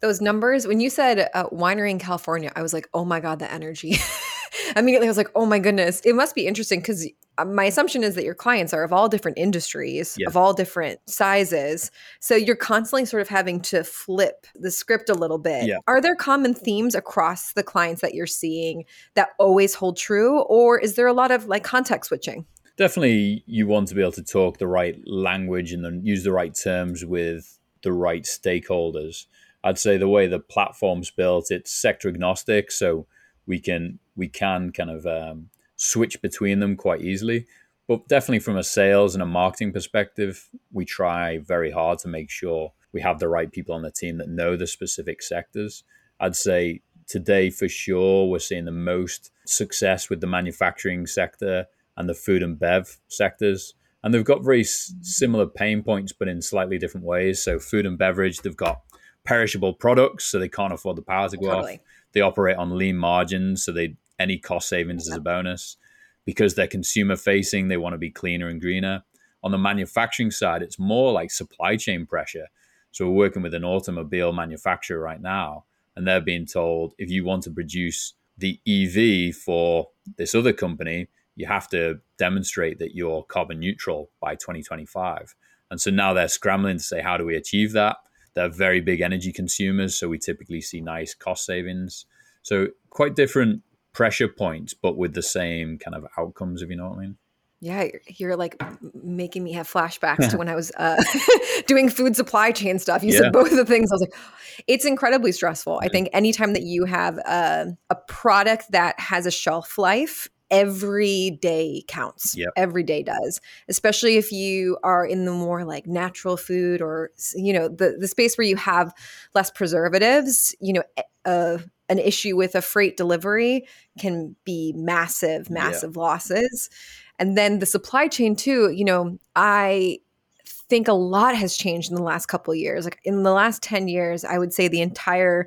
[0.03, 3.39] Those numbers, when you said uh, winery in California, I was like, oh my God,
[3.39, 3.97] the energy.
[4.77, 6.01] Immediately, I was like, oh my goodness.
[6.01, 7.09] It must be interesting because
[7.47, 10.27] my assumption is that your clients are of all different industries, Yeah.
[10.27, 11.91] of all different sizes.
[12.21, 15.67] So you're constantly sort of having to flip the script a little bit.
[15.67, 15.77] Yeah.
[15.87, 18.85] Are there common themes across the clients that you're seeing
[19.15, 20.41] that always hold true?
[20.43, 22.45] Or is there a lot of like context switching?
[22.79, 26.33] definitely you want to be able to talk the right language and then use the
[26.33, 29.27] right terms with the right stakeholders
[29.65, 33.07] i'd say the way the platform's built it's sector agnostic so
[33.47, 37.47] we can we can kind of um, switch between them quite easily
[37.89, 42.31] but definitely from a sales and a marketing perspective we try very hard to make
[42.31, 45.85] sure we have the right people on the team that know the specific sectors
[46.21, 52.09] i'd say today for sure we're seeing the most success with the manufacturing sector and
[52.09, 53.75] the food and bev sectors.
[54.03, 57.43] And they've got very s- similar pain points, but in slightly different ways.
[57.43, 58.81] So, food and beverage, they've got
[59.25, 61.75] perishable products, so they can't afford the power to go Totally.
[61.75, 61.81] off.
[62.13, 65.77] They operate on lean margins, so they any cost savings is a bonus.
[66.25, 69.03] Because they're consumer facing, they want to be cleaner and greener.
[69.43, 72.47] On the manufacturing side, it's more like supply chain pressure.
[72.93, 75.65] So we're working with an automobile manufacturer right now,
[75.97, 81.09] and they're being told if you want to produce the EV for this other company,
[81.35, 85.35] you have to demonstrate that you're carbon neutral by 2025.
[85.71, 87.97] And so now they're scrambling to say, how do we achieve that?
[88.35, 92.07] They're very big energy consumers, so we typically see nice cost savings.
[92.43, 96.89] So quite different pressure points, but with the same kind of outcomes, if you know
[96.89, 97.17] what I mean.
[97.61, 98.61] Yeah, you're, like
[98.93, 100.97] making me have flashbacks to when I was uh,
[101.69, 103.05] doing food supply chain stuff.
[103.05, 103.21] You Yeah.
[103.21, 103.93] said both of the things.
[103.93, 104.15] I was like,
[104.67, 105.79] it's incredibly stressful.
[105.81, 111.39] I think anytime that you have uh, a product that has a shelf life, every
[111.43, 112.37] day counts.
[112.37, 112.51] Yep.
[112.57, 117.53] Every day does, especially if you are in the more like natural food or you
[117.53, 118.93] know the the space where you have
[119.35, 120.55] less preservatives.
[120.61, 120.83] You know,
[121.25, 123.67] uh, an issue with a freight delivery
[123.99, 125.55] can be massive, Yeah.
[125.55, 126.71] massive losses
[127.19, 129.99] and then the supply chain too you know i
[130.45, 133.63] think a lot has changed in the last couple of years like in the last
[133.63, 135.47] 10 years i would say the entire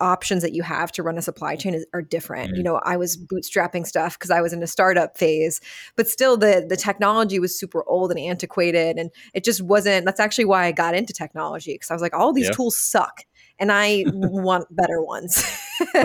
[0.00, 2.64] options that you have to run a supply chain is, are different you Mhm.
[2.64, 5.60] know i was bootstrapping stuff because i was in a startup phase
[5.96, 10.20] but still the the technology was super old and antiquated and it just wasn't that's
[10.20, 12.54] actually why i got into technology because i was like all these Yeah.
[12.54, 13.24] tools suck
[13.58, 15.44] and i want better ones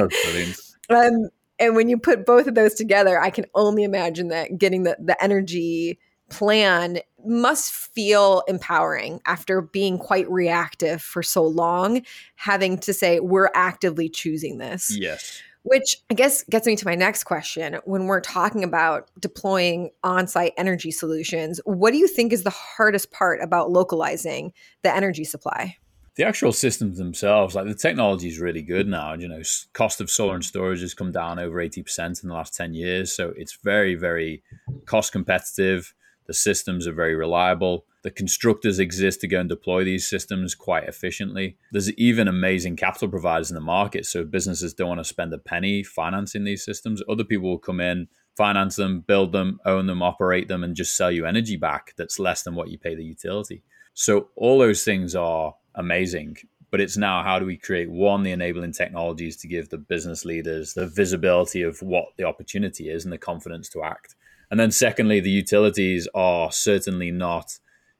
[0.90, 1.30] um,
[1.60, 4.98] and when you put both of those together, I can only imagine that getting the,
[5.00, 12.02] the energy plan must feel empowering after being quite reactive for so long,
[12.36, 14.96] having to say, we're actively choosing this.
[14.98, 15.42] Yes.
[15.64, 17.78] Which I guess gets me to my next question.
[17.86, 22.50] When we're talking about deploying on site energy solutions, what do you think is the
[22.50, 24.52] hardest part about localizing
[24.82, 25.78] the energy supply?
[26.16, 29.14] The actual systems themselves, like the technology is really good now.
[29.14, 32.54] You know, cost of solar and storage has come down over 80% in the last
[32.56, 33.16] 10 years.
[33.16, 34.44] So it's very, very
[34.86, 35.94] cost competitive.
[36.26, 37.86] The systems are very reliable.
[38.04, 41.58] The constructors exist to go and deploy these systems quite efficiently.
[41.72, 44.06] There's even amazing capital providers in the market.
[44.06, 47.02] So businesses don't want to spend a penny financing these systems.
[47.08, 50.98] Other people will come in, finance them, build them, own them, operate them, and just
[50.98, 53.64] sell you energy back that's less than what you pay the utility.
[53.94, 56.38] So all those things are amazing.
[56.72, 60.26] But it's now how do we create one, the enabling technologies to give the business
[60.26, 64.16] leaders the visibility of what the opportunity is and the confidence to act.
[64.54, 67.58] And then, secondly, the utilities are certainly not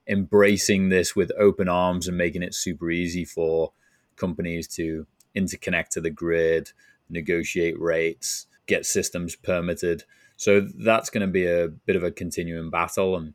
[0.08, 3.74] embracing this with open arms and making it super easy for
[4.18, 6.70] companies to interconnect to the grid,
[7.10, 10.04] negotiate rates, get systems permitted.
[10.36, 13.18] So that's going to be a bit of a continuing battle.
[13.18, 13.34] And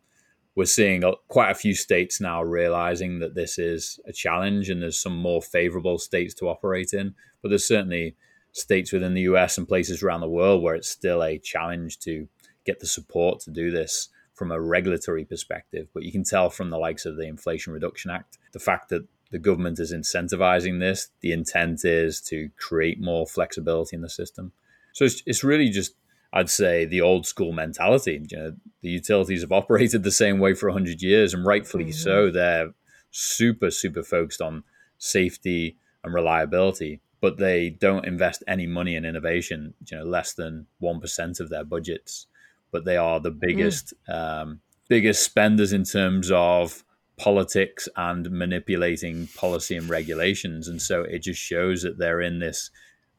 [0.54, 5.02] we're seeing quite a few states now realizing that this is a challenge and there's
[5.02, 7.16] some more favorable states to operate in.
[7.42, 8.14] But there's certainly
[8.52, 12.28] states within the US and places around the world where it's still a challenge to
[12.68, 15.88] get the support to do this from a regulatory perspective.
[15.94, 19.06] But you can tell from the likes of the Inflation Reduction Act, the fact that
[19.30, 24.52] the government is incentivizing this, the intent is to create more flexibility in the system.
[24.92, 25.94] So it's, it's really just,
[26.32, 28.22] I'd say, the old school mentality.
[28.30, 31.92] You know, the utilities have operated the same way for 100 years, and rightfully mm-hmm.
[31.92, 32.30] so.
[32.30, 32.72] They're
[33.10, 34.62] super, super focused on
[34.98, 40.66] safety and reliability but they don't invest any money in innovation, you know, less than
[40.80, 42.28] 1% of their budgets
[42.70, 44.14] but they are the biggest mm.
[44.14, 46.84] um, biggest spenders in terms of
[47.18, 50.68] politics and manipulating policy and regulations.
[50.68, 52.70] And so it just shows that they're in this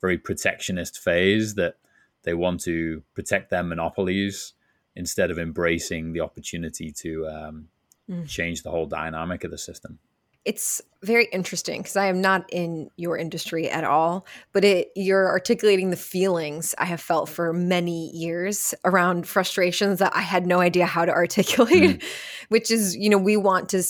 [0.01, 1.75] very protectionist phase that
[2.23, 4.53] they want to protect their monopolies
[4.95, 7.67] instead of embracing the opportunity to um,
[8.09, 8.27] mm.
[8.27, 9.99] change the whole dynamic of the system
[10.45, 15.27] it's very interesting because I am not in your industry at all, but it you're
[15.27, 20.59] articulating the feelings I have felt for many years around frustrations that I had no
[20.59, 22.03] idea how to articulate, mm.
[22.49, 23.83] which is, you know, we want to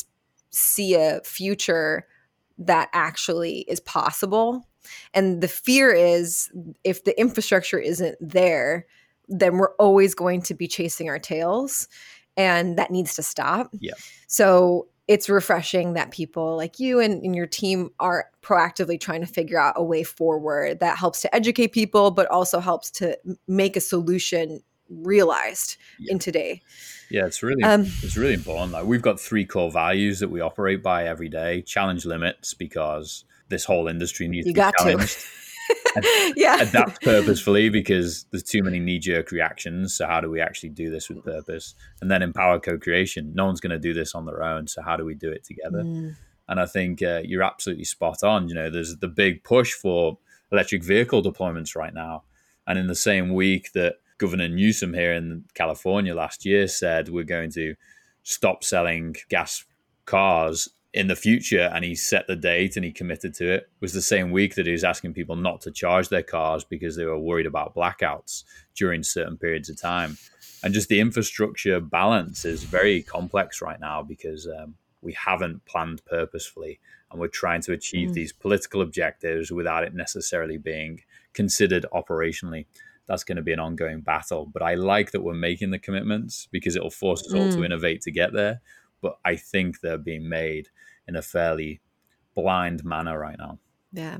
[0.51, 2.07] see a future
[2.57, 4.67] that actually is possible.
[5.13, 6.51] And the fear is
[6.83, 8.85] if the infrastructure isn't there,
[9.27, 11.87] then we're always going to be chasing our tails
[12.35, 13.69] and that needs to stop.
[13.79, 13.93] Yeah.
[14.27, 19.25] So it's refreshing that people like you and, and, your team are proactively trying to
[19.25, 23.75] figure out a way forward that helps to educate people, but also helps to make
[23.75, 26.11] a solution realized yeah.
[26.11, 26.61] in today.
[27.09, 28.71] Yeah, it's really um, it's really important.
[28.71, 33.25] Like we've got three core values that we operate by every day: challenge limits because
[33.49, 35.17] this whole industry needs you to be challenged.
[36.35, 36.61] Yeah.
[36.61, 39.95] adapt purposefully because there's too many knee jerk reactions.
[39.95, 41.75] So, how do we actually do this with purpose?
[42.01, 43.31] And then empower co creation.
[43.33, 44.67] No one's going to do this on their own.
[44.67, 45.83] So, how do we do it together?
[45.83, 46.15] Mm.
[46.47, 48.47] And I think uh, you're absolutely spot on.
[48.47, 50.17] You know, there's the big push for
[50.51, 52.23] electric vehicle deployments right now.
[52.67, 57.23] And in the same week that Governor Newsom here in California last year said we're
[57.23, 57.75] going to
[58.23, 59.65] stop selling gas
[60.05, 63.93] cars in the future and he set the date and he committed to it was
[63.93, 67.05] the same week that he was asking people not to charge their cars because they
[67.05, 68.43] were worried about blackouts
[68.75, 70.17] during certain periods of time
[70.63, 76.03] and just the infrastructure balance is very complex right now because um, we haven't planned
[76.05, 76.79] purposefully
[77.11, 78.13] and we're trying to achieve mm.
[78.13, 81.01] these political objectives without it necessarily being
[81.33, 82.65] considered operationally
[83.05, 86.47] that's going to be an ongoing battle but i like that we're making the commitments
[86.51, 87.39] because it'll force us mm.
[87.39, 87.65] all to mm.
[87.65, 88.59] innovate to get there
[89.01, 90.69] but I think they're being made
[91.07, 91.81] in a fairly
[92.35, 93.59] blind manner right now.
[93.91, 94.17] Yeah.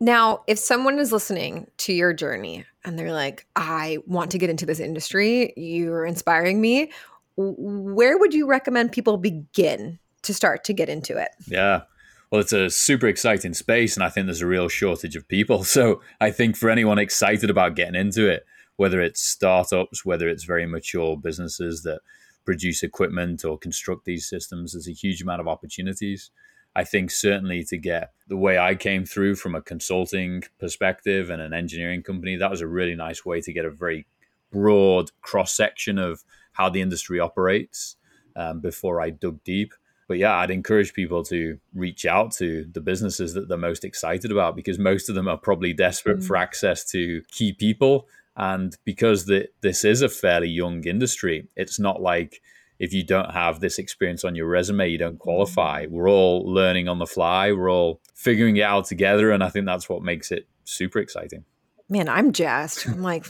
[0.00, 4.50] Now, if someone is listening to your journey and they're like, I want to get
[4.50, 6.90] into this industry, you're inspiring me,
[7.36, 11.30] where would you recommend people begin to start to get into it?
[11.46, 11.82] Yeah.
[12.30, 15.64] Well, it's a super exciting space, and I think there's a real shortage of people.
[15.72, 18.44] So I think for anyone excited about getting into it,
[18.76, 22.00] whether it's startups, whether it's very mature businesses that
[22.44, 24.72] produce equipment or construct these systems.
[24.72, 26.30] There's a huge amount of opportunities.
[26.74, 31.42] I think certainly to get the way I came through from a consulting perspective and
[31.42, 34.06] an engineering company, that was a really nice way to get a very
[34.50, 37.96] broad cross section of how the industry operates
[38.36, 39.74] um, before I dug deep.
[40.08, 44.30] But yeah, I'd encourage people to reach out to the businesses that they're most excited
[44.30, 46.26] about because most of them are probably desperate mm.
[46.26, 51.78] for access to key people and because the, this is a fairly young industry, it's
[51.78, 52.40] not like
[52.78, 55.86] if you don't have this experience on your resume, you don't qualify.
[55.88, 57.52] We're all learning on the fly.
[57.52, 59.30] We're all figuring it out together.
[59.30, 61.44] And I think that's what makes it super exciting.
[61.88, 62.88] man, I'm jazzed.
[62.88, 63.26] I'm like,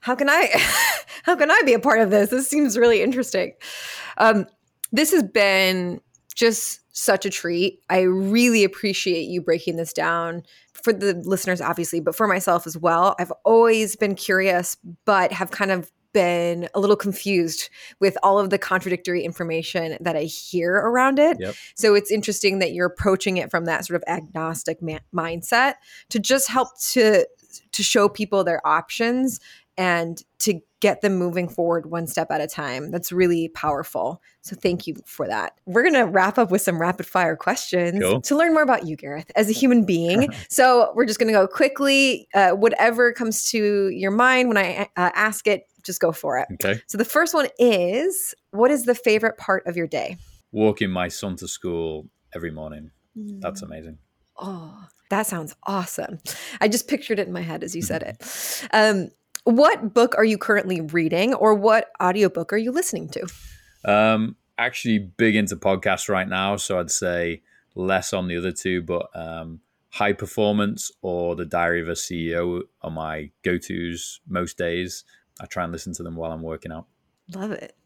[0.00, 0.48] how can I,
[1.24, 2.30] how can I be a part of this?
[2.30, 3.54] This seems really interesting.
[4.18, 4.46] Um,
[4.92, 6.00] this has been
[6.34, 7.80] just such a treat.
[7.90, 12.78] I really appreciate you breaking this down for the listeners, obviously, but for myself as
[12.78, 13.16] well.
[13.18, 17.68] I've always been curious, but have kind of been a little confused
[18.00, 21.36] with all of the contradictory information that I hear around it.
[21.40, 21.54] Yep.
[21.74, 25.74] So it's interesting that you're approaching it from that sort of agnostic ma- mindset
[26.10, 27.26] to just help to
[27.72, 29.38] to show people their options
[29.76, 32.90] and to get them moving forward one step at a time.
[32.90, 34.20] That's really powerful.
[34.42, 35.54] So thank you for that.
[35.64, 38.20] We're going to wrap up with some rapid fire questions Cool.
[38.20, 40.28] to learn more about you, Gareth, as a human being.
[40.50, 42.28] so we're just going to go quickly.
[42.34, 46.48] Uh, whatever comes to your mind when I uh, ask it, just go for it.
[46.54, 46.80] Okay.
[46.86, 50.18] So the first one is what is the favorite part of your day?
[50.52, 52.90] Walking my son to school every morning.
[53.16, 53.98] That's amazing.
[54.36, 56.18] Oh, that sounds awesome.
[56.60, 58.68] I just pictured it in my head as you said it.
[58.72, 59.10] Um,
[59.44, 63.26] what book are you currently reading or what audiobook are you listening to?
[63.84, 67.42] Um, actually, big into podcasts right now, so I'd say
[67.74, 72.62] less on the other two, but um, High Performance or The Diary of a CEO
[72.82, 75.04] are my go tos most days.
[75.40, 76.86] I try and listen to them while I'm working out.
[77.34, 77.76] Love it.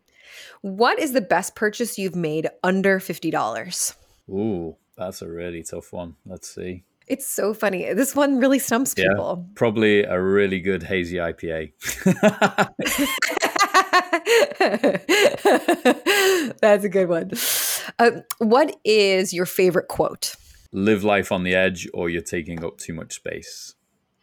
[0.61, 3.95] What is the best purchase you've made under $50?
[4.31, 6.17] Ooh, that's a really tough one.
[6.27, 6.85] Let's see.
[7.09, 7.93] It's so funny.
[7.95, 9.09] This one really stumps Yeah.
[9.09, 9.47] people.
[9.55, 11.73] Probably a really good hazy IPA.
[16.61, 17.31] That's a good one.
[17.99, 20.35] Um, what is your favorite quote?
[20.73, 23.75] Live life on the edge, or you're taking up too much space.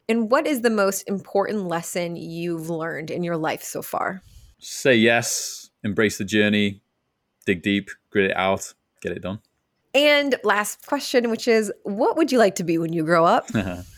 [0.08, 4.22] And what is the most important lesson you've learned in your life so far?
[4.60, 6.82] Say yes, embrace the journey,
[7.46, 9.40] dig deep, grit it out, get it done.
[9.96, 13.48] And last question, which is what would you like to be when you grow up?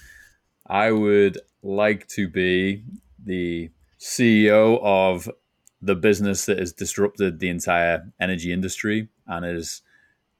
[0.68, 2.84] I would like to be
[3.26, 5.28] the CEO of
[5.82, 9.82] the business that has disrupted the entire energy industry and is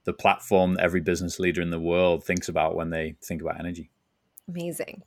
[0.04, 3.60] the platform that every business leader in the world thinks about when they think about
[3.60, 3.90] energy.
[4.48, 5.02] Amazing.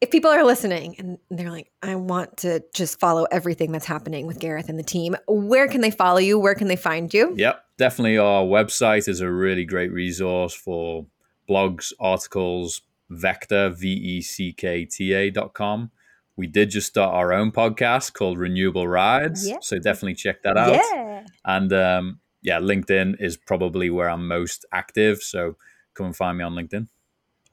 [0.00, 4.26] If people are listening and they're like, I want to just follow everything that's happening
[4.26, 6.38] with Gareth and the team, where can they follow you?
[6.38, 7.34] Where can they find you?
[7.36, 11.06] Yep, definitely our website is a really great resource for
[11.48, 15.90] blogs, articles, Veckta, V E C K T A dot com.
[16.36, 19.48] We did just start our own podcast called Renewable Rides.
[19.48, 19.56] Yeah.
[19.62, 20.74] So definitely check that out.
[20.74, 21.24] Yeah.
[21.46, 25.22] And um, yeah, LinkedIn is probably where I'm most active.
[25.22, 25.56] So
[25.94, 26.88] come and find me on LinkedIn.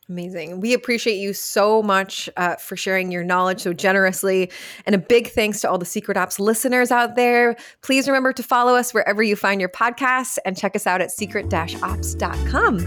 [0.10, 0.60] Amazing.
[0.60, 4.52] We appreciate you so much uh, for sharing your knowledge so generously.
[4.86, 7.56] And a big thanks to all the Secret Ops listeners out there.
[7.82, 11.12] Please remember to follow us wherever you find your podcasts and check us out at
[11.12, 12.80] secret ops.com.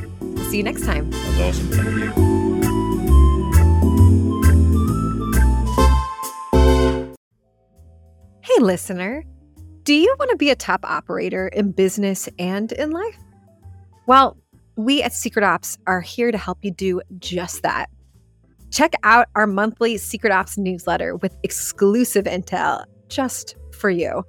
[0.50, 1.10] See you next time.
[1.10, 1.70] That was awesome.
[1.70, 2.36] Thank you.
[8.42, 9.24] Hey, listener.
[9.82, 13.18] Do you want to be a top operator in business and in life?
[14.06, 14.36] Well,
[14.76, 17.90] we at Secret Ops are here to help you do just that.
[18.70, 24.24] Check out our monthly Secret Ops newsletter with exclusive intel just for you.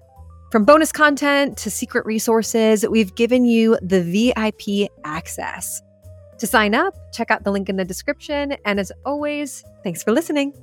[0.51, 5.81] From bonus content to secret resources, we've given you the VIP access.
[6.39, 8.55] To sign up, check out the link in the description.
[8.63, 10.53] And as always, thanks for listening.